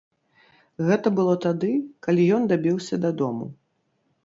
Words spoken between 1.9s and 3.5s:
калі ён дабіўся дадому.